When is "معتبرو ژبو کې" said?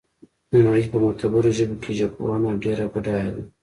1.03-1.97